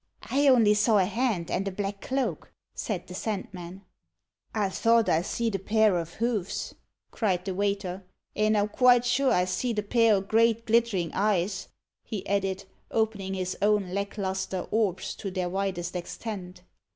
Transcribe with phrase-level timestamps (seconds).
[0.31, 3.83] "I only saw a hand and a black cloak," said the Sandman.
[4.51, 6.73] "I thought I seed a pair o' hoofs,"
[7.11, 8.03] cried the waiter;
[8.35, 11.67] "and I'm quite sure I seed a pair o' great glitterin' eyes,"
[12.03, 16.63] he added, opening his own lacklustre orbs to their widest extent.